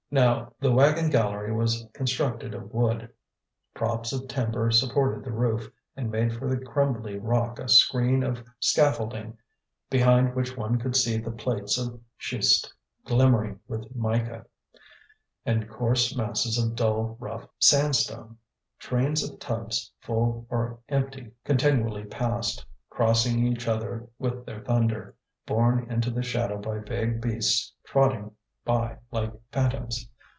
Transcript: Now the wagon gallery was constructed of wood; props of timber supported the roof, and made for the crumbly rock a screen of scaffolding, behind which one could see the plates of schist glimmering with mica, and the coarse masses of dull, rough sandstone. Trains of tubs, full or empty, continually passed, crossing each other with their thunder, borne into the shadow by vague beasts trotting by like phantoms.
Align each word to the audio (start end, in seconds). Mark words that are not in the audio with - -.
Now 0.13 0.51
the 0.59 0.73
wagon 0.73 1.09
gallery 1.09 1.53
was 1.53 1.87
constructed 1.93 2.53
of 2.53 2.73
wood; 2.73 3.13
props 3.73 4.11
of 4.11 4.27
timber 4.27 4.69
supported 4.69 5.23
the 5.23 5.31
roof, 5.31 5.71
and 5.95 6.11
made 6.11 6.33
for 6.33 6.49
the 6.49 6.57
crumbly 6.65 7.17
rock 7.17 7.59
a 7.59 7.69
screen 7.69 8.21
of 8.21 8.43
scaffolding, 8.59 9.37
behind 9.89 10.35
which 10.35 10.57
one 10.57 10.77
could 10.79 10.97
see 10.97 11.17
the 11.17 11.31
plates 11.31 11.77
of 11.77 11.97
schist 12.17 12.73
glimmering 13.05 13.61
with 13.69 13.95
mica, 13.95 14.45
and 15.45 15.63
the 15.63 15.67
coarse 15.67 16.13
masses 16.13 16.57
of 16.61 16.75
dull, 16.75 17.15
rough 17.17 17.47
sandstone. 17.57 18.37
Trains 18.79 19.23
of 19.23 19.39
tubs, 19.39 19.93
full 20.01 20.45
or 20.49 20.79
empty, 20.89 21.31
continually 21.45 22.03
passed, 22.03 22.65
crossing 22.89 23.47
each 23.47 23.65
other 23.65 24.09
with 24.19 24.45
their 24.45 24.59
thunder, 24.61 25.15
borne 25.45 25.89
into 25.89 26.11
the 26.11 26.21
shadow 26.21 26.57
by 26.57 26.79
vague 26.79 27.21
beasts 27.21 27.71
trotting 27.85 28.31
by 28.63 28.95
like 29.11 29.33
phantoms. 29.51 30.07